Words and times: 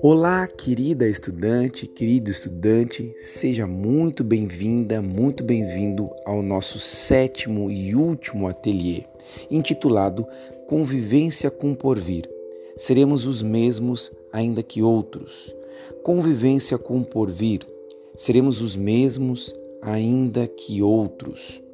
Olá, 0.00 0.46
querida 0.46 1.06
estudante, 1.06 1.86
querido 1.86 2.30
estudante, 2.30 3.14
seja 3.18 3.66
muito 3.66 4.24
bem-vinda, 4.24 5.02
muito 5.02 5.44
bem-vindo 5.44 6.08
ao 6.24 6.42
nosso 6.42 6.78
sétimo 6.78 7.70
e 7.70 7.94
último 7.94 8.48
ateliê, 8.48 9.04
intitulado 9.50 10.26
Convivência 10.66 11.50
com 11.50 11.74
Porvir. 11.74 12.28
Seremos 12.76 13.26
os 13.26 13.42
mesmos, 13.42 14.10
ainda 14.32 14.62
que 14.62 14.82
outros. 14.82 15.52
Convivência 16.02 16.78
com 16.78 17.02
Porvir. 17.02 17.60
Seremos 18.14 18.60
os 18.60 18.76
mesmos, 18.76 19.54
ainda 19.82 20.46
que 20.46 20.82
outros. 20.82 21.65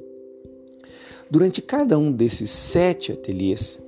Durante 1.33 1.63
cada 1.63 1.97
um 1.97 2.11
desses 2.11 2.51
sete 2.51 3.11
ateliês, 3.11 3.81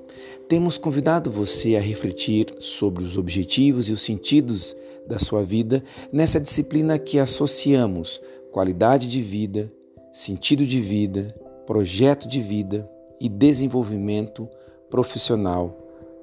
temos 0.49 0.79
convidado 0.79 1.29
você 1.29 1.75
a 1.75 1.79
refletir 1.79 2.51
sobre 2.59 3.03
os 3.03 3.19
objetivos 3.19 3.87
e 3.87 3.91
os 3.91 4.01
sentidos 4.01 4.75
da 5.05 5.19
sua 5.19 5.43
vida 5.43 5.83
nessa 6.11 6.39
disciplina 6.39 6.97
que 6.97 7.19
associamos 7.19 8.19
qualidade 8.51 9.07
de 9.07 9.21
vida, 9.21 9.71
sentido 10.11 10.65
de 10.65 10.81
vida, 10.81 11.35
projeto 11.67 12.27
de 12.27 12.41
vida 12.41 12.89
e 13.21 13.29
desenvolvimento 13.29 14.49
profissional 14.89 15.71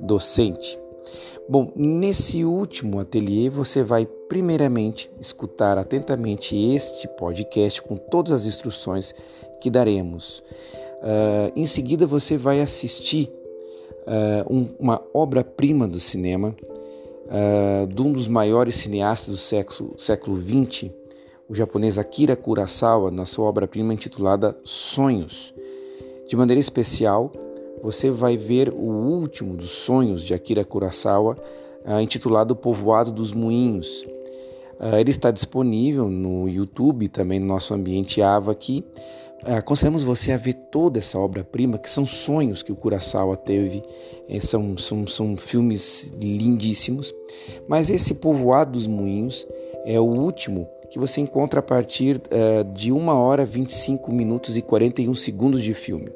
docente. 0.00 0.76
Bom, 1.48 1.72
nesse 1.76 2.44
último 2.44 2.98
ateliê 2.98 3.48
você 3.48 3.84
vai 3.84 4.06
primeiramente 4.28 5.08
escutar 5.20 5.78
atentamente 5.78 6.56
este 6.56 7.06
podcast 7.16 7.80
com 7.80 7.96
todas 7.96 8.32
as 8.32 8.44
instruções 8.44 9.14
que 9.60 9.70
daremos. 9.70 10.42
Uh, 11.02 11.50
em 11.56 11.66
seguida 11.66 12.06
você 12.06 12.36
vai 12.36 12.60
assistir 12.60 13.28
uh, 14.06 14.54
um, 14.54 14.68
uma 14.78 15.02
obra-prima 15.12 15.88
do 15.88 15.98
cinema 15.98 16.54
uh, 17.26 17.92
de 17.92 18.00
um 18.00 18.12
dos 18.12 18.28
maiores 18.28 18.76
cineastas 18.76 19.34
do 19.34 19.36
século, 19.36 19.98
século 19.98 20.36
XX, 20.36 20.92
o 21.48 21.56
japonês 21.56 21.98
Akira 21.98 22.36
Kurosawa, 22.36 23.10
na 23.10 23.26
sua 23.26 23.46
obra-prima 23.48 23.92
intitulada 23.92 24.56
Sonhos. 24.64 25.52
De 26.28 26.36
maneira 26.36 26.60
especial, 26.60 27.32
você 27.82 28.08
vai 28.08 28.36
ver 28.36 28.68
o 28.68 28.86
último 28.86 29.56
dos 29.56 29.70
sonhos 29.70 30.22
de 30.22 30.32
Akira 30.32 30.64
Kurosawa, 30.64 31.36
intitulado 32.00 32.54
Povoado 32.54 33.10
dos 33.10 33.32
Moinhos. 33.32 34.04
Ele 34.98 35.10
está 35.10 35.30
disponível 35.30 36.08
no 36.08 36.48
YouTube, 36.48 37.08
também 37.08 37.38
no 37.38 37.46
nosso 37.46 37.74
ambiente 37.74 38.22
AVA 38.22 38.52
aqui, 38.52 38.82
aconselhamos 39.44 40.04
você 40.04 40.32
a 40.32 40.36
ver 40.36 40.54
toda 40.54 40.98
essa 40.98 41.18
obra-prima, 41.18 41.78
que 41.78 41.90
são 41.90 42.06
sonhos 42.06 42.62
que 42.62 42.72
o 42.72 42.76
Kurosawa 42.76 43.36
teve, 43.36 43.82
é, 44.28 44.40
são, 44.40 44.76
são, 44.76 45.06
são 45.06 45.36
filmes 45.36 46.08
lindíssimos, 46.18 47.12
mas 47.66 47.90
esse 47.90 48.14
Povoado 48.14 48.72
dos 48.72 48.86
Moinhos 48.86 49.46
é 49.84 49.98
o 49.98 50.04
último 50.04 50.66
que 50.90 50.98
você 50.98 51.20
encontra 51.20 51.60
a 51.60 51.62
partir 51.62 52.16
uh, 52.16 52.72
de 52.72 52.92
1 52.92 53.08
hora 53.08 53.44
25 53.44 54.12
minutos 54.12 54.56
e 54.56 54.62
41 54.62 55.14
segundos 55.14 55.62
de 55.62 55.74
filme. 55.74 56.10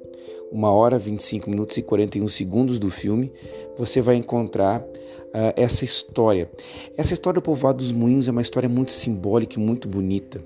1 0.53 0.65
hora 0.65 0.99
25 0.99 1.51
minutos 1.51 1.77
e 1.79 1.83
41 1.83 2.29
segundos 2.29 2.79
do 2.79 2.91
filme, 2.91 3.33
você 3.77 4.01
vai 4.01 4.17
encontrar 4.17 4.81
uh, 4.81 5.53
essa 5.57 5.85
história. 5.85 6.49
Essa 6.97 7.15
história 7.15 7.41
do 7.41 7.45
Povoado 7.45 7.79
dos 7.79 7.91
Moinhos 7.91 8.29
é 8.29 8.31
uma 8.31 8.43
história 8.43 8.69
muito 8.69 8.93
simbólica 8.93 9.59
e 9.59 9.63
muito 9.63 9.89
bonita 9.89 10.41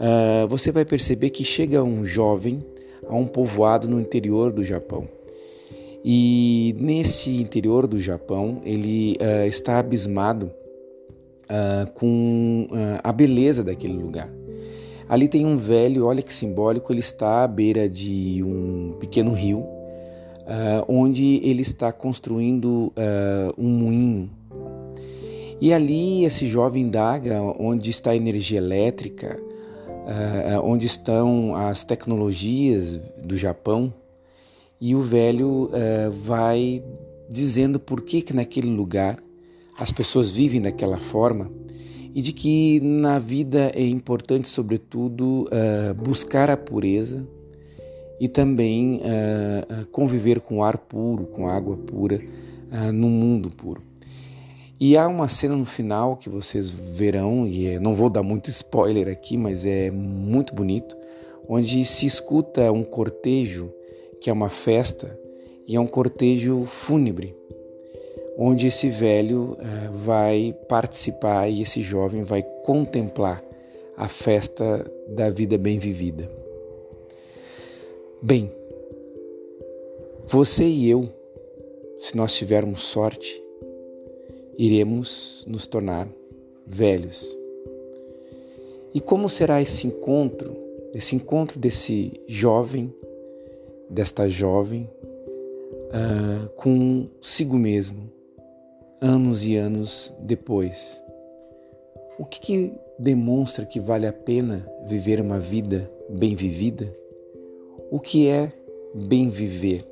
uh, 0.00 0.46
você 0.48 0.70
vai 0.72 0.84
perceber 0.84 1.30
que 1.30 1.44
chega 1.44 1.82
um 1.82 2.04
jovem 2.04 2.62
a 3.08 3.14
um 3.14 3.26
povoado 3.26 3.88
no 3.88 4.00
interior 4.00 4.52
do 4.52 4.64
Japão. 4.64 5.06
E 6.04 6.74
nesse 6.78 7.40
interior 7.40 7.86
do 7.86 7.98
Japão, 7.98 8.60
ele 8.64 9.16
uh, 9.20 9.46
está 9.46 9.78
abismado 9.78 10.46
uh, 10.46 11.90
com 11.94 12.68
a 13.02 13.12
beleza 13.12 13.62
daquele 13.62 13.94
lugar. 13.94 14.28
Ali 15.08 15.28
tem 15.28 15.44
um 15.44 15.56
velho, 15.56 16.06
olha 16.06 16.22
que 16.22 16.32
simbólico, 16.32 16.92
ele 16.92 17.00
está 17.00 17.44
à 17.44 17.46
beira 17.46 17.88
de 17.88 18.42
um 18.42 18.96
pequeno 18.98 19.32
rio, 19.32 19.62
onde 20.88 21.40
ele 21.44 21.60
está 21.60 21.92
construindo 21.92 22.90
um 23.58 23.68
moinho. 23.68 24.30
E 25.60 25.72
ali 25.72 26.24
esse 26.24 26.46
jovem 26.46 26.84
indaga 26.84 27.42
onde 27.42 27.90
está 27.90 28.12
a 28.12 28.16
energia 28.16 28.56
elétrica, 28.56 29.38
onde 30.62 30.86
estão 30.86 31.54
as 31.54 31.84
tecnologias 31.84 32.96
do 33.24 33.36
Japão, 33.36 33.92
e 34.80 34.96
o 34.96 35.02
velho 35.02 35.66
uh, 35.66 36.10
vai 36.10 36.82
dizendo 37.30 37.78
por 37.78 38.02
que, 38.02 38.20
que 38.20 38.34
naquele 38.34 38.68
lugar 38.68 39.16
as 39.78 39.92
pessoas 39.92 40.28
vivem 40.28 40.60
daquela 40.60 40.96
forma 40.96 41.48
e 42.14 42.20
de 42.20 42.32
que 42.32 42.80
na 42.80 43.18
vida 43.18 43.70
é 43.74 43.86
importante, 43.86 44.46
sobretudo, 44.46 45.48
buscar 45.96 46.50
a 46.50 46.58
pureza 46.58 47.26
e 48.20 48.28
também 48.28 49.00
conviver 49.92 50.38
com 50.38 50.62
ar 50.62 50.76
puro, 50.76 51.24
com 51.24 51.48
água 51.48 51.74
pura, 51.74 52.20
no 52.92 53.08
mundo 53.08 53.48
puro. 53.50 53.80
E 54.84 54.96
há 54.96 55.06
uma 55.06 55.28
cena 55.28 55.54
no 55.54 55.64
final 55.64 56.16
que 56.16 56.28
vocês 56.28 56.68
verão, 56.68 57.46
e 57.46 57.68
é, 57.68 57.78
não 57.78 57.94
vou 57.94 58.10
dar 58.10 58.24
muito 58.24 58.50
spoiler 58.50 59.06
aqui, 59.06 59.36
mas 59.36 59.64
é 59.64 59.92
muito 59.92 60.56
bonito, 60.56 60.96
onde 61.48 61.84
se 61.84 62.04
escuta 62.04 62.72
um 62.72 62.82
cortejo, 62.82 63.70
que 64.20 64.28
é 64.28 64.32
uma 64.32 64.48
festa, 64.48 65.16
e 65.68 65.76
é 65.76 65.80
um 65.80 65.86
cortejo 65.86 66.64
fúnebre, 66.64 67.32
onde 68.36 68.66
esse 68.66 68.90
velho 68.90 69.52
uh, 69.52 69.98
vai 69.98 70.52
participar 70.68 71.48
e 71.48 71.62
esse 71.62 71.80
jovem 71.80 72.24
vai 72.24 72.42
contemplar 72.64 73.40
a 73.96 74.08
festa 74.08 74.84
da 75.10 75.30
vida 75.30 75.56
bem 75.56 75.78
vivida. 75.78 76.28
Bem, 78.20 78.50
você 80.26 80.64
e 80.64 80.90
eu, 80.90 81.08
se 82.00 82.16
nós 82.16 82.34
tivermos 82.34 82.82
sorte, 82.82 83.40
iremos 84.58 85.44
nos 85.46 85.66
tornar 85.66 86.08
velhos. 86.66 87.28
E 88.94 89.00
como 89.00 89.28
será 89.28 89.60
esse 89.60 89.86
encontro, 89.86 90.54
esse 90.94 91.16
encontro 91.16 91.58
desse 91.58 92.20
jovem, 92.28 92.92
desta 93.88 94.28
jovem, 94.28 94.86
uh, 95.92 96.48
consigo 96.56 97.56
mesmo, 97.56 98.06
anos 99.00 99.44
e 99.44 99.56
anos 99.56 100.12
depois? 100.20 101.02
O 102.18 102.24
que, 102.24 102.40
que 102.40 102.72
demonstra 102.98 103.64
que 103.64 103.80
vale 103.80 104.06
a 104.06 104.12
pena 104.12 104.64
viver 104.86 105.20
uma 105.20 105.38
vida 105.38 105.90
bem 106.10 106.36
vivida? 106.36 106.92
O 107.90 107.98
que 107.98 108.28
é 108.28 108.52
bem 108.94 109.28
viver? 109.28 109.84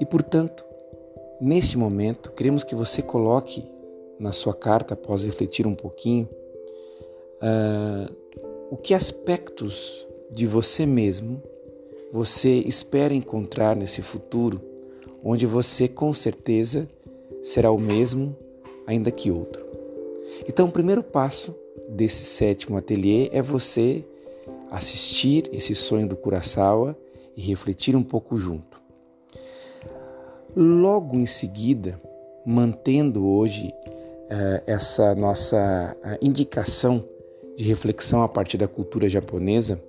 E 0.00 0.06
portanto, 0.06 0.71
Neste 1.44 1.76
momento, 1.76 2.30
queremos 2.30 2.62
que 2.62 2.72
você 2.72 3.02
coloque 3.02 3.64
na 4.16 4.30
sua 4.30 4.54
carta, 4.54 4.94
após 4.94 5.24
refletir 5.24 5.66
um 5.66 5.74
pouquinho, 5.74 6.28
uh, 7.42 8.14
o 8.70 8.76
que 8.76 8.94
aspectos 8.94 10.06
de 10.30 10.46
você 10.46 10.86
mesmo 10.86 11.42
você 12.12 12.48
espera 12.58 13.12
encontrar 13.12 13.74
nesse 13.74 14.02
futuro, 14.02 14.60
onde 15.24 15.44
você 15.44 15.88
com 15.88 16.14
certeza 16.14 16.88
será 17.42 17.72
o 17.72 17.78
mesmo, 17.78 18.36
ainda 18.86 19.10
que 19.10 19.28
outro. 19.28 19.64
Então, 20.48 20.68
o 20.68 20.72
primeiro 20.72 21.02
passo 21.02 21.52
desse 21.88 22.24
sétimo 22.24 22.76
ateliê 22.76 23.30
é 23.32 23.42
você 23.42 24.04
assistir 24.70 25.50
esse 25.52 25.74
sonho 25.74 26.06
do 26.06 26.16
Kurosawa 26.16 26.96
e 27.36 27.40
refletir 27.40 27.96
um 27.96 28.04
pouco 28.04 28.38
junto. 28.38 28.81
Logo 30.54 31.16
em 31.16 31.24
seguida, 31.24 31.98
mantendo 32.44 33.26
hoje 33.26 33.68
uh, 33.68 34.62
essa 34.66 35.14
nossa 35.14 35.96
uh, 36.04 36.18
indicação 36.20 37.02
de 37.56 37.64
reflexão 37.64 38.22
a 38.22 38.28
partir 38.28 38.58
da 38.58 38.68
cultura 38.68 39.08
japonesa, 39.08 39.82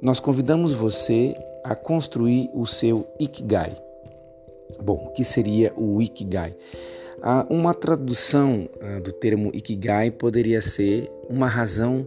nós 0.00 0.20
convidamos 0.20 0.72
você 0.72 1.34
a 1.64 1.74
construir 1.74 2.48
o 2.54 2.64
seu 2.64 3.04
Ikigai. 3.18 3.76
Bom, 4.80 4.94
o 4.94 5.12
que 5.14 5.24
seria 5.24 5.72
o 5.76 6.00
Ikigai? 6.00 6.54
Uh, 7.18 7.52
uma 7.52 7.74
tradução 7.74 8.68
do 9.02 9.12
termo 9.12 9.50
Ikigai 9.52 10.12
poderia 10.12 10.62
ser 10.62 11.10
uma 11.28 11.48
razão 11.48 12.06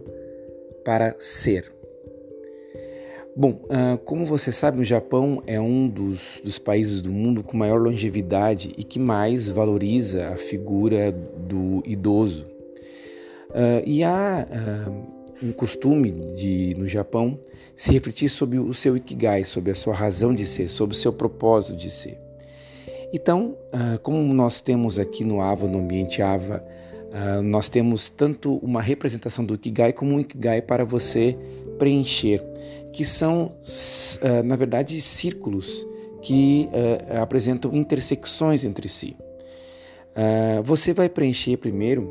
para 0.82 1.14
ser. 1.20 1.70
Bom, 3.34 3.52
uh, 3.52 3.96
como 4.04 4.26
você 4.26 4.52
sabe, 4.52 4.82
o 4.82 4.84
Japão 4.84 5.42
é 5.46 5.58
um 5.58 5.88
dos, 5.88 6.38
dos, 6.44 6.58
países 6.58 7.00
do 7.00 7.10
mundo 7.10 7.42
com 7.42 7.56
maior 7.56 7.80
longevidade 7.80 8.74
e 8.76 8.84
que 8.84 8.98
mais 8.98 9.48
valoriza 9.48 10.28
a 10.28 10.36
figura 10.36 11.10
do 11.10 11.82
idoso. 11.86 12.44
Uh, 13.48 13.82
e 13.86 14.04
há 14.04 14.46
uh, 14.46 15.46
um 15.46 15.50
costume 15.50 16.10
de 16.36 16.74
no 16.76 16.86
Japão 16.86 17.38
se 17.74 17.90
refletir 17.90 18.28
sobre 18.28 18.58
o 18.58 18.74
seu 18.74 18.98
ikigai, 18.98 19.44
sobre 19.44 19.72
a 19.72 19.74
sua 19.74 19.94
razão 19.94 20.34
de 20.34 20.46
ser, 20.46 20.68
sobre 20.68 20.94
o 20.94 20.98
seu 20.98 21.12
propósito 21.12 21.74
de 21.74 21.90
ser. 21.90 22.18
Então, 23.14 23.56
como 24.02 24.32
nós 24.32 24.60
temos 24.62 24.98
aqui 24.98 25.22
no 25.22 25.42
Ava, 25.42 25.66
no 25.66 25.78
ambiente 25.78 26.22
Ava, 26.22 26.62
nós 27.42 27.68
temos 27.68 28.08
tanto 28.08 28.56
uma 28.56 28.80
representação 28.80 29.44
do 29.44 29.54
ikigai 29.54 29.92
como 29.92 30.14
um 30.14 30.20
ikigai 30.20 30.62
para 30.62 30.84
você 30.84 31.36
preencher, 31.78 32.40
que 32.92 33.04
são, 33.04 33.46
uh, 33.46 34.42
na 34.44 34.56
verdade, 34.56 35.00
círculos 35.00 35.86
que 36.22 36.68
apresentam 37.20 37.74
intersecções 37.74 38.62
entre 38.62 38.88
si. 38.88 39.16
você 40.64 40.92
vai 40.92 41.08
preencher 41.08 41.56
primeiro 41.56 42.06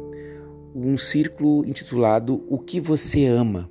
um 0.75 0.98
círculo 0.98 1.66
intitulado 1.66 2.45
O 2.50 2.60
que 2.60 2.80
você 2.81 3.25
ama. 3.25 3.69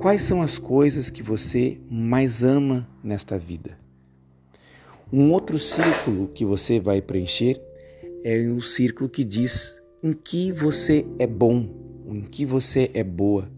Quais 0.00 0.22
são 0.22 0.40
as 0.40 0.58
coisas 0.58 1.10
que 1.10 1.22
você 1.22 1.76
mais 1.90 2.44
ama 2.44 2.88
nesta 3.02 3.36
vida? 3.36 3.76
Um 5.12 5.32
outro 5.32 5.58
círculo 5.58 6.28
que 6.28 6.44
você 6.44 6.78
vai 6.80 7.02
preencher 7.02 7.60
é 8.24 8.38
o 8.48 8.62
círculo 8.62 9.10
que 9.10 9.24
diz 9.24 9.74
em 10.02 10.12
que 10.12 10.52
você 10.52 11.04
é 11.18 11.26
bom, 11.26 11.66
em 12.06 12.22
que 12.22 12.46
você 12.46 12.90
é 12.94 13.04
boa. 13.04 13.48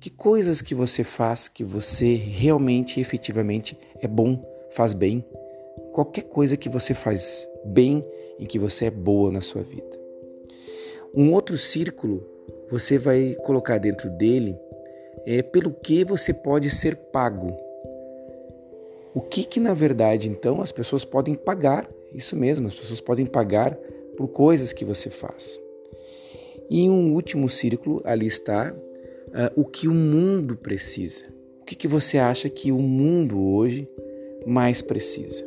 Que 0.00 0.10
coisas 0.10 0.60
que 0.60 0.74
você 0.74 1.02
faz 1.02 1.48
que 1.48 1.64
você 1.64 2.14
realmente, 2.14 3.00
efetivamente 3.00 3.76
é 4.00 4.06
bom, 4.06 4.38
faz 4.72 4.92
bem. 4.92 5.24
Qualquer 5.92 6.22
coisa 6.22 6.56
que 6.56 6.68
você 6.68 6.94
faz 6.94 7.46
bem 7.66 8.04
e 8.38 8.46
que 8.46 8.58
você 8.58 8.86
é 8.86 8.90
boa 8.90 9.32
na 9.32 9.40
sua 9.40 9.62
vida. 9.62 9.96
Um 11.14 11.32
outro 11.32 11.56
círculo 11.56 12.22
você 12.70 12.98
vai 12.98 13.34
colocar 13.42 13.78
dentro 13.78 14.10
dele 14.16 14.54
é 15.24 15.42
pelo 15.42 15.72
que 15.72 16.04
você 16.04 16.34
pode 16.34 16.68
ser 16.70 16.96
pago. 17.10 17.50
O 19.14 19.22
que 19.22 19.44
que 19.44 19.58
na 19.58 19.72
verdade 19.72 20.28
então 20.28 20.60
as 20.60 20.70
pessoas 20.70 21.04
podem 21.04 21.34
pagar? 21.34 21.88
Isso 22.12 22.36
mesmo, 22.36 22.68
as 22.68 22.74
pessoas 22.74 23.00
podem 23.00 23.24
pagar 23.24 23.74
por 24.16 24.28
coisas 24.28 24.72
que 24.72 24.84
você 24.84 25.08
faz. 25.08 25.58
E 26.68 26.88
um 26.88 27.14
último 27.14 27.48
círculo 27.48 28.02
ali 28.04 28.26
está 28.26 28.74
uh, 29.36 29.60
o 29.60 29.64
que 29.64 29.86
o 29.86 29.94
mundo 29.94 30.56
precisa. 30.56 31.24
O 31.60 31.64
que, 31.66 31.74
que 31.74 31.86
você 31.86 32.16
acha 32.18 32.48
que 32.48 32.72
o 32.72 32.78
mundo 32.78 33.38
hoje 33.38 33.88
mais 34.46 34.80
precisa? 34.80 35.44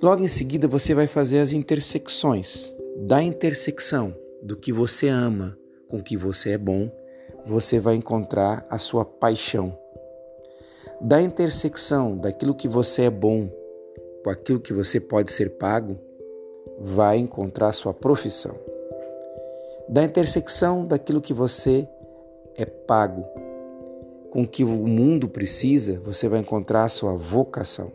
Logo 0.00 0.22
em 0.22 0.28
seguida 0.28 0.68
você 0.68 0.94
vai 0.94 1.06
fazer 1.06 1.40
as 1.40 1.52
intersecções. 1.52 2.72
Da 3.06 3.22
intersecção 3.22 4.12
do 4.42 4.56
que 4.56 4.72
você 4.72 5.08
ama 5.08 5.56
com 5.88 5.98
o 5.98 6.02
que 6.02 6.16
você 6.16 6.50
é 6.50 6.58
bom, 6.58 6.90
você 7.46 7.78
vai 7.80 7.96
encontrar 7.96 8.64
a 8.70 8.78
sua 8.78 9.04
paixão. 9.04 9.72
Da 11.00 11.20
intersecção 11.20 12.16
daquilo 12.16 12.54
que 12.54 12.68
você 12.68 13.02
é 13.02 13.10
bom 13.10 13.50
com 14.22 14.30
aquilo 14.30 14.60
que 14.60 14.72
você 14.72 15.00
pode 15.00 15.32
ser 15.32 15.56
pago, 15.56 15.98
vai 16.80 17.18
encontrar 17.18 17.68
a 17.68 17.72
sua 17.72 17.94
profissão. 17.94 18.54
Da 19.90 20.04
intersecção 20.04 20.86
daquilo 20.86 21.20
que 21.20 21.34
você 21.34 21.84
é 22.54 22.64
pago 22.64 23.24
com 24.30 24.42
o 24.42 24.46
que 24.46 24.62
o 24.62 24.68
mundo 24.68 25.28
precisa, 25.28 26.00
você 26.04 26.28
vai 26.28 26.38
encontrar 26.38 26.84
a 26.84 26.88
sua 26.88 27.16
vocação. 27.16 27.90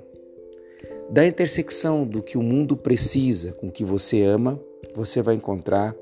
Da 1.09 1.25
intersecção 1.25 2.03
do 2.03 2.21
que 2.21 2.37
o 2.37 2.43
mundo 2.43 2.75
precisa 2.75 3.53
com 3.53 3.67
o 3.67 3.71
que 3.71 3.85
você 3.85 4.23
ama, 4.23 4.59
você 4.93 5.21
vai 5.21 5.35
encontrar 5.35 5.95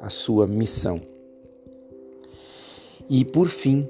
a 0.00 0.08
sua 0.08 0.46
missão. 0.46 1.00
E 3.10 3.24
por 3.24 3.48
fim, 3.48 3.88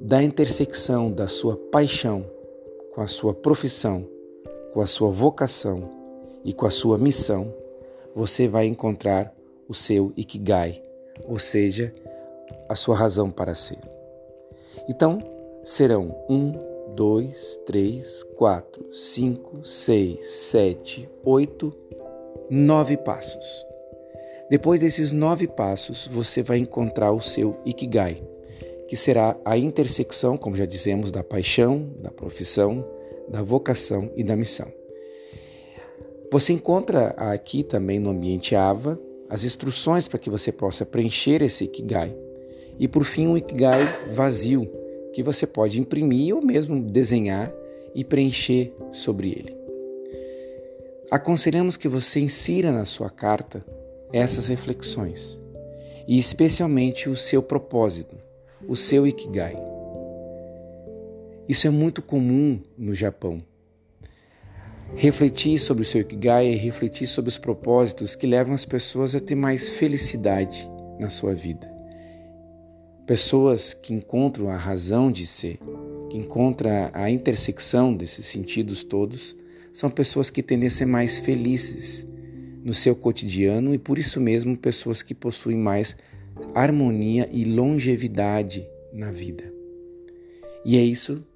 da 0.00 0.20
intersecção 0.20 1.12
da 1.12 1.28
sua 1.28 1.56
paixão 1.70 2.26
com 2.92 3.02
a 3.02 3.06
sua 3.06 3.32
profissão, 3.32 4.04
com 4.74 4.80
a 4.80 4.88
sua 4.88 5.10
vocação 5.10 5.88
e 6.44 6.52
com 6.52 6.66
a 6.66 6.70
sua 6.72 6.98
missão, 6.98 7.54
você 8.16 8.48
vai 8.48 8.66
encontrar 8.66 9.32
o 9.72 9.74
seu 9.74 10.12
ikigai, 10.18 10.78
ou 11.24 11.38
seja, 11.38 11.90
a 12.68 12.74
sua 12.74 12.94
razão 12.94 13.30
para 13.30 13.54
ser. 13.54 13.78
Então, 14.86 15.18
serão 15.64 16.14
um, 16.28 16.52
dois, 16.94 17.58
três, 17.64 18.22
quatro, 18.36 18.94
cinco, 18.94 19.66
seis, 19.66 20.26
sete, 20.28 21.08
oito, 21.24 21.72
nove 22.50 22.98
passos. 22.98 23.46
Depois 24.50 24.78
desses 24.78 25.10
nove 25.10 25.46
passos, 25.46 26.06
você 26.06 26.42
vai 26.42 26.58
encontrar 26.58 27.12
o 27.12 27.20
seu 27.20 27.56
ikigai 27.64 28.20
que 28.86 28.96
será 28.96 29.34
a 29.42 29.56
intersecção, 29.56 30.36
como 30.36 30.54
já 30.54 30.66
dizemos, 30.66 31.10
da 31.10 31.24
paixão, 31.24 31.82
da 32.02 32.10
profissão, 32.10 32.86
da 33.26 33.42
vocação 33.42 34.10
e 34.14 34.22
da 34.22 34.36
missão. 34.36 34.70
Você 36.30 36.52
encontra 36.52 37.08
aqui 37.16 37.64
também 37.64 37.98
no 37.98 38.10
ambiente 38.10 38.54
AVA 38.54 38.98
as 39.32 39.44
instruções 39.44 40.08
para 40.08 40.18
que 40.18 40.28
você 40.28 40.52
possa 40.52 40.84
preencher 40.84 41.40
esse 41.40 41.64
Ikigai. 41.64 42.14
E 42.78 42.86
por 42.86 43.02
fim, 43.02 43.26
um 43.26 43.36
Ikigai 43.38 43.80
vazio, 44.10 44.66
que 45.14 45.22
você 45.22 45.46
pode 45.46 45.80
imprimir 45.80 46.36
ou 46.36 46.42
mesmo 46.42 46.78
desenhar 46.78 47.50
e 47.94 48.04
preencher 48.04 48.70
sobre 48.92 49.30
ele. 49.30 49.54
Aconselhamos 51.10 51.78
que 51.78 51.88
você 51.88 52.20
insira 52.20 52.70
na 52.70 52.84
sua 52.84 53.08
carta 53.08 53.64
essas 54.12 54.48
reflexões 54.48 55.40
e 56.06 56.18
especialmente 56.18 57.08
o 57.08 57.16
seu 57.16 57.42
propósito 57.42 58.14
o 58.68 58.76
seu 58.76 59.06
Ikigai. 59.06 59.56
Isso 61.48 61.66
é 61.66 61.70
muito 61.70 62.02
comum 62.02 62.60
no 62.76 62.94
Japão. 62.94 63.42
Refletir 64.96 65.58
sobre 65.58 65.82
o 65.82 65.86
seu 65.86 66.02
Ikigai 66.02 66.54
refletir 66.54 67.06
sobre 67.06 67.30
os 67.30 67.38
propósitos 67.38 68.14
que 68.14 68.26
levam 68.26 68.54
as 68.54 68.64
pessoas 68.64 69.14
a 69.14 69.20
ter 69.20 69.34
mais 69.34 69.68
felicidade 69.68 70.68
na 71.00 71.08
sua 71.08 71.34
vida. 71.34 71.66
Pessoas 73.06 73.74
que 73.74 73.94
encontram 73.94 74.50
a 74.50 74.56
razão 74.56 75.10
de 75.10 75.26
ser, 75.26 75.58
que 76.10 76.18
encontram 76.18 76.90
a 76.92 77.10
intersecção 77.10 77.92
desses 77.94 78.26
sentidos 78.26 78.84
todos, 78.84 79.34
são 79.72 79.90
pessoas 79.90 80.30
que 80.30 80.42
tendem 80.42 80.68
a 80.68 80.70
ser 80.70 80.86
mais 80.86 81.18
felizes 81.18 82.06
no 82.62 82.74
seu 82.74 82.94
cotidiano 82.94 83.74
e 83.74 83.78
por 83.78 83.98
isso 83.98 84.20
mesmo 84.20 84.56
pessoas 84.56 85.02
que 85.02 85.14
possuem 85.14 85.56
mais 85.56 85.96
harmonia 86.54 87.28
e 87.32 87.44
longevidade 87.44 88.64
na 88.92 89.10
vida. 89.10 89.42
E 90.64 90.76
é 90.76 90.82
isso 90.82 91.26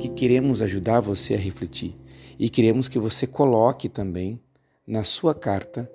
que 0.00 0.08
queremos 0.08 0.62
ajudar 0.62 1.00
você 1.00 1.34
a 1.34 1.38
refletir 1.38 2.01
e 2.42 2.48
queremos 2.48 2.88
que 2.88 2.98
você 2.98 3.24
coloque 3.24 3.88
também 3.88 4.36
na 4.84 5.04
sua 5.04 5.32
carta 5.32 5.88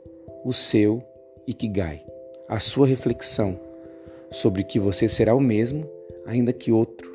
o 0.45 0.53
seu 0.53 1.03
Ikigai, 1.45 2.01
a 2.47 2.57
sua 2.57 2.87
reflexão 2.87 3.59
sobre 4.31 4.63
que 4.63 4.79
você 4.79 5.09
será 5.09 5.35
o 5.35 5.41
mesmo, 5.41 5.85
ainda 6.25 6.53
que 6.53 6.71
outro, 6.71 7.13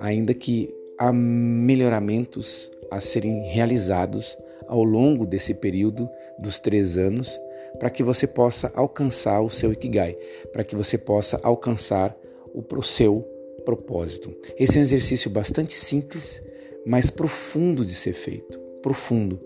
ainda 0.00 0.32
que 0.32 0.72
há 0.98 1.12
melhoramentos 1.12 2.70
a 2.90 2.98
serem 2.98 3.42
realizados 3.42 4.38
ao 4.66 4.82
longo 4.82 5.26
desse 5.26 5.52
período 5.52 6.08
dos 6.38 6.58
três 6.58 6.96
anos 6.96 7.38
para 7.78 7.90
que 7.90 8.02
você 8.02 8.26
possa 8.26 8.72
alcançar 8.74 9.42
o 9.42 9.50
seu 9.50 9.70
Ikigai, 9.70 10.16
para 10.50 10.64
que 10.64 10.74
você 10.74 10.96
possa 10.96 11.38
alcançar 11.42 12.16
o 12.54 12.82
seu 12.82 13.22
propósito. 13.66 14.32
Esse 14.58 14.78
é 14.78 14.80
um 14.80 14.84
exercício 14.84 15.30
bastante 15.30 15.74
simples, 15.74 16.40
mas 16.86 17.10
profundo 17.10 17.84
de 17.84 17.94
ser 17.94 18.12
feito, 18.12 18.61
profundo, 18.82 19.40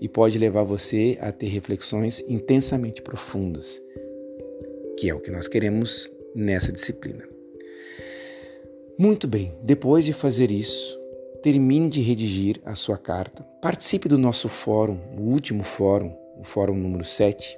e 0.00 0.08
pode 0.08 0.38
levar 0.38 0.62
você 0.62 1.16
a 1.20 1.30
ter 1.30 1.48
reflexões 1.48 2.22
intensamente 2.26 3.02
profundas, 3.02 3.80
que 4.98 5.08
é 5.08 5.14
o 5.14 5.20
que 5.20 5.30
nós 5.30 5.46
queremos 5.46 6.10
nessa 6.34 6.72
disciplina. 6.72 7.22
Muito 8.98 9.26
bem, 9.26 9.54
depois 9.62 10.04
de 10.04 10.12
fazer 10.12 10.50
isso, 10.50 10.98
termine 11.42 11.88
de 11.88 12.00
redigir 12.00 12.60
a 12.64 12.74
sua 12.74 12.98
carta, 12.98 13.42
participe 13.62 14.08
do 14.08 14.18
nosso 14.18 14.48
fórum, 14.48 14.98
o 15.16 15.30
último 15.30 15.62
fórum, 15.62 16.14
o 16.38 16.44
fórum 16.44 16.74
número 16.74 17.04
7, 17.04 17.56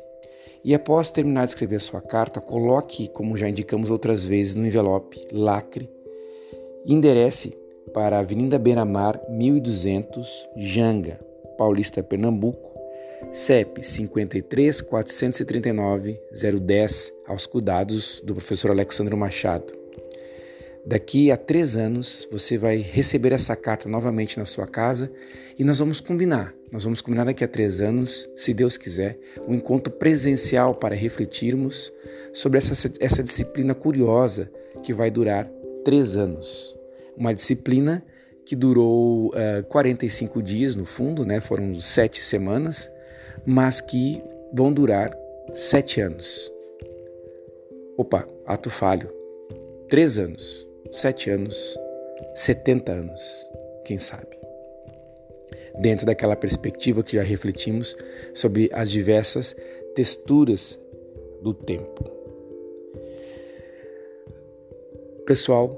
e 0.65 0.75
após 0.75 1.11
terminar 1.11 1.45
de 1.45 1.51
escrever 1.51 1.81
sua 1.81 2.01
carta, 2.01 2.41
coloque, 2.41 3.09
como 3.09 3.37
já 3.37 3.49
indicamos 3.49 3.91
outras 3.91 4.25
vezes, 4.25 4.55
no 4.55 4.65
envelope, 4.65 5.27
lacre, 5.33 5.89
enderece 6.87 7.53
para 7.93 8.17
a 8.17 8.21
Avenida 8.21 8.59
Beira-Mar, 8.59 9.21
1200, 9.29 10.49
Janga, 10.57 11.19
Paulista, 11.57 12.03
Pernambuco, 12.03 12.73
CEP 13.33 13.83
53 13.83 14.81
439 14.81 16.19
010, 16.61 17.13
aos 17.27 17.47
cuidados 17.47 18.21
do 18.25 18.35
professor 18.35 18.71
Alexandre 18.71 19.15
Machado. 19.15 19.83
Daqui 20.85 21.31
a 21.31 21.37
três 21.37 21.77
anos 21.77 22.27
você 22.31 22.59
vai 22.59 22.79
receber 22.79 23.33
essa 23.33 23.55
carta 23.55 23.89
novamente 23.89 24.39
na 24.39 24.45
sua 24.45 24.67
casa 24.67 25.09
e 25.57 25.63
nós 25.63 25.79
vamos 25.79 26.01
combinar. 26.01 26.53
Nós 26.73 26.85
vamos 26.85 27.01
combinar 27.01 27.25
daqui 27.25 27.45
a 27.45 27.49
três 27.49 27.81
anos, 27.81 28.29
se 28.37 28.53
Deus 28.53 28.77
quiser, 28.77 29.17
um 29.47 29.55
encontro 29.55 29.93
presencial 29.93 30.75
para 30.75 30.97
refletirmos 30.97 31.93
sobre 32.35 32.59
essa, 32.59 32.91
essa 32.99 33.23
disciplina 33.23 33.75
curiosa 33.75 34.49
que 34.83 34.93
vai 34.93 35.11
durar 35.11 35.49
três 35.85 36.17
anos. 36.17 36.75
Uma 37.16 37.35
disciplina 37.35 38.02
que 38.47 38.57
durou 38.57 39.28
uh, 39.28 39.37
eh, 39.37 39.62
45 39.69 40.42
dias 40.42 40.75
no 40.75 40.85
fundo, 40.85 41.25
né? 41.25 41.40
foram 41.40 41.81
sete 41.81 42.23
semanas, 42.23 42.90
mas 43.47 43.81
que 43.81 44.23
vão 44.52 44.73
durar 44.73 45.12
sete 45.52 46.00
anos. 46.00 46.50
Opa, 47.97 48.26
ato 48.47 48.69
falho. 48.69 49.09
Três 49.88 50.19
anos 50.19 50.66
sete 50.92 51.31
anos, 51.31 51.57
70 52.35 52.92
anos, 52.92 53.47
quem 53.85 53.99
sabe. 53.99 54.28
Dentro 55.81 56.04
daquela 56.04 56.37
perspectiva 56.37 57.02
que 57.02 57.16
já 57.16 57.23
refletimos 57.23 57.97
sobre 58.35 58.69
as 58.75 58.90
diversas 58.90 59.57
texturas 59.95 60.78
do 61.42 61.54
tempo. 61.54 62.11
Pessoal, 65.26 65.75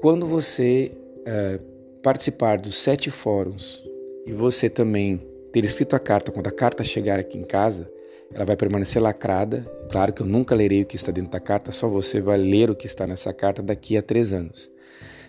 quando 0.00 0.26
você 0.26 0.90
é, 1.26 1.58
participar 2.02 2.58
dos 2.58 2.76
sete 2.76 3.10
fóruns 3.10 3.82
e 4.26 4.32
você 4.32 4.68
também 4.68 5.20
ter 5.52 5.64
escrito 5.64 5.94
a 5.94 5.98
carta, 5.98 6.32
quando 6.32 6.46
a 6.46 6.52
carta 6.52 6.82
chegar 6.82 7.18
aqui 7.18 7.36
em 7.36 7.44
casa, 7.44 7.86
ela 8.32 8.44
vai 8.44 8.56
permanecer 8.56 9.02
lacrada. 9.02 9.60
Claro 9.90 10.12
que 10.12 10.22
eu 10.22 10.26
nunca 10.26 10.54
lerei 10.54 10.82
o 10.82 10.86
que 10.86 10.96
está 10.96 11.12
dentro 11.12 11.32
da 11.32 11.40
carta, 11.40 11.72
só 11.72 11.88
você 11.88 12.20
vai 12.20 12.38
ler 12.38 12.70
o 12.70 12.74
que 12.74 12.86
está 12.86 13.06
nessa 13.06 13.32
carta 13.32 13.62
daqui 13.62 13.96
a 13.96 14.02
três 14.02 14.32
anos. 14.32 14.70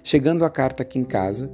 Chegando 0.04 0.46
a 0.46 0.50
carta 0.50 0.84
aqui 0.84 0.98
em 0.98 1.04
casa, 1.04 1.50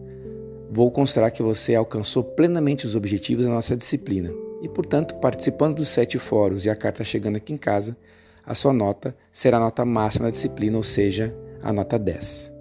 vou 0.69 0.91
considerar 0.91 1.31
que 1.31 1.41
você 1.41 1.74
alcançou 1.74 2.24
plenamente 2.24 2.86
os 2.86 2.95
objetivos 2.95 3.45
da 3.45 3.51
nossa 3.51 3.75
disciplina. 3.75 4.29
E, 4.62 4.69
portanto, 4.69 5.15
participando 5.15 5.77
dos 5.77 5.88
sete 5.88 6.19
fóruns 6.19 6.65
e 6.65 6.69
a 6.69 6.75
carta 6.75 7.03
chegando 7.03 7.38
aqui 7.38 7.53
em 7.53 7.57
casa, 7.57 7.97
a 8.45 8.53
sua 8.53 8.74
nota 8.74 9.15
será 9.31 9.57
a 9.57 9.62
nota 9.62 9.83
máxima 9.83 10.25
da 10.25 10.31
disciplina, 10.31 10.77
ou 10.77 10.83
seja, 10.83 11.33
a 11.62 11.74
nota 11.74 11.97
10. 11.97 12.56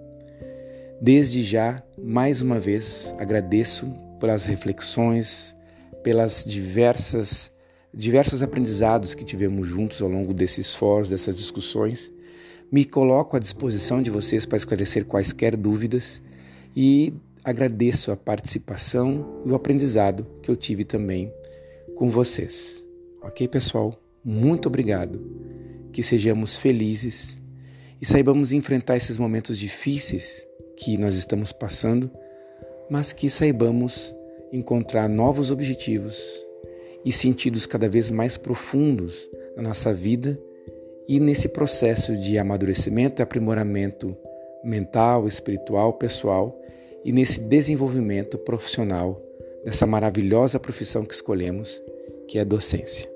Desde 1.01 1.43
já, 1.43 1.83
mais 1.97 2.41
uma 2.41 2.59
vez, 2.59 3.13
agradeço 3.19 3.87
pelas 4.19 4.45
reflexões, 4.45 5.55
pelas 6.03 6.43
diversas 6.43 7.51
diversos 7.93 8.43
aprendizados 8.43 9.13
que 9.13 9.23
tivemos 9.23 9.67
juntos 9.67 10.01
ao 10.01 10.09
longo 10.09 10.33
desses 10.33 10.75
fóruns, 10.75 11.09
dessas 11.09 11.37
discussões. 11.37 12.11
Me 12.71 12.83
coloco 12.83 13.35
à 13.35 13.39
disposição 13.39 14.01
de 14.01 14.09
vocês 14.09 14.45
para 14.45 14.57
esclarecer 14.57 15.05
quaisquer 15.05 15.55
dúvidas 15.55 16.21
e 16.75 17.13
agradeço 17.43 18.11
a 18.11 18.15
participação 18.15 19.41
e 19.45 19.49
o 19.49 19.55
aprendizado 19.55 20.25
que 20.43 20.49
eu 20.51 20.55
tive 20.55 20.83
também 20.83 21.31
com 21.95 22.09
vocês. 22.09 22.83
Ok, 23.21 23.47
pessoal? 23.47 23.97
Muito 24.23 24.67
obrigado. 24.67 25.19
Que 25.93 26.03
sejamos 26.03 26.57
felizes 26.57 27.41
e 28.01 28.05
saibamos 28.05 28.51
enfrentar 28.51 28.97
esses 28.97 29.17
momentos 29.17 29.57
difíceis 29.57 30.47
que 30.77 30.97
nós 30.97 31.15
estamos 31.15 31.51
passando, 31.51 32.09
mas 32.89 33.11
que 33.11 33.29
saibamos 33.29 34.15
encontrar 34.51 35.09
novos 35.09 35.51
objetivos 35.51 36.17
e 37.03 37.11
sentidos 37.11 37.65
cada 37.65 37.89
vez 37.89 38.09
mais 38.11 38.37
profundos 38.37 39.27
na 39.55 39.63
nossa 39.63 39.93
vida 39.93 40.37
e 41.07 41.19
nesse 41.19 41.49
processo 41.49 42.15
de 42.15 42.37
amadurecimento 42.37 43.21
e 43.21 43.23
aprimoramento 43.23 44.15
mental, 44.63 45.27
espiritual, 45.27 45.93
pessoal 45.93 46.57
e 47.03 47.11
nesse 47.11 47.39
desenvolvimento 47.39 48.37
profissional 48.37 49.19
dessa 49.63 49.85
maravilhosa 49.85 50.59
profissão 50.59 51.05
que 51.05 51.13
escolhemos, 51.13 51.81
que 52.27 52.37
é 52.37 52.41
a 52.41 52.45
docência. 52.45 53.09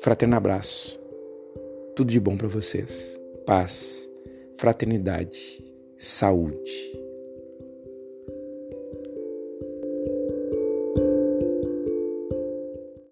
Fraterno 0.00 0.36
abraço. 0.36 0.98
Tudo 1.96 2.10
de 2.10 2.20
bom 2.20 2.36
para 2.36 2.48
vocês. 2.48 3.18
Paz, 3.44 4.08
fraternidade, 4.56 5.60
saúde. 5.98 6.97